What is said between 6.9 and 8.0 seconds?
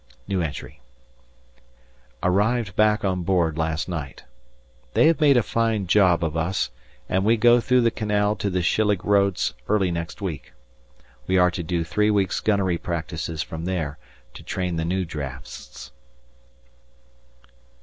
and we go through the